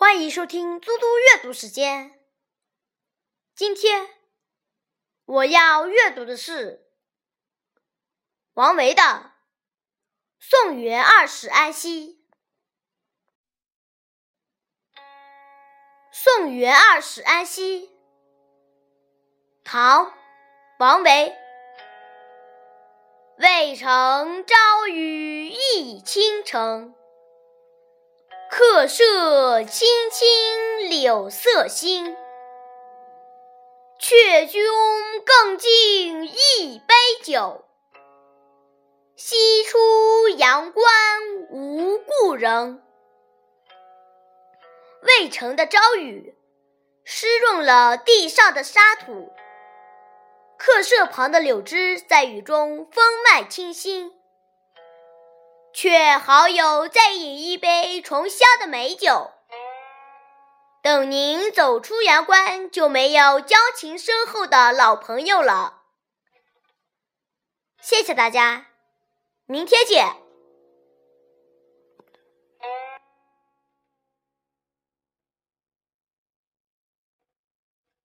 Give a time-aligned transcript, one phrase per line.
[0.00, 2.20] 欢迎收听嘟嘟阅读时间。
[3.56, 4.08] 今天
[5.24, 6.88] 我要阅读的是
[8.52, 9.02] 王维的
[10.38, 12.24] 《送元二使安西》。
[16.12, 17.88] 《送元二使安西》，
[19.64, 20.06] 唐·
[20.78, 21.36] 王维。
[23.38, 26.97] 渭城朝雨浥轻尘。
[28.50, 32.16] 客舍青青柳色新，
[33.98, 34.64] 劝君
[35.24, 37.66] 更尽一杯酒。
[39.16, 40.84] 西出阳关
[41.50, 42.82] 无故人。
[45.02, 46.34] 渭城的朝雨
[47.04, 49.30] 湿润了地上的沙土，
[50.56, 54.17] 客舍旁的柳枝在雨中分外清新。
[55.80, 59.30] 却好友再饮一杯醇香的美酒。
[60.82, 65.82] 等您走出阳关，就没有交情深厚的老朋友了。
[67.80, 68.66] 谢谢大家，
[69.46, 70.16] 明天见。